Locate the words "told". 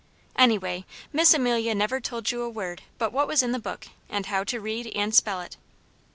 1.99-2.31